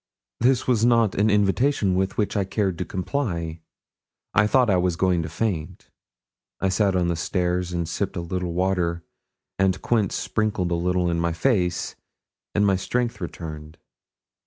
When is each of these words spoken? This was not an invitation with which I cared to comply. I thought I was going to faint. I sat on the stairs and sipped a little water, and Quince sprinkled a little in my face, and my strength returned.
This 0.39 0.65
was 0.65 0.83
not 0.83 1.13
an 1.13 1.29
invitation 1.29 1.93
with 1.93 2.17
which 2.17 2.35
I 2.35 2.43
cared 2.43 2.79
to 2.79 2.85
comply. 2.85 3.61
I 4.33 4.47
thought 4.47 4.67
I 4.71 4.77
was 4.77 4.95
going 4.95 5.21
to 5.21 5.29
faint. 5.29 5.91
I 6.59 6.69
sat 6.69 6.95
on 6.95 7.07
the 7.07 7.15
stairs 7.15 7.71
and 7.71 7.87
sipped 7.87 8.15
a 8.15 8.19
little 8.21 8.53
water, 8.53 9.03
and 9.59 9.79
Quince 9.83 10.15
sprinkled 10.15 10.71
a 10.71 10.73
little 10.73 11.07
in 11.11 11.19
my 11.19 11.33
face, 11.33 11.93
and 12.55 12.65
my 12.65 12.77
strength 12.77 13.21
returned. 13.21 13.77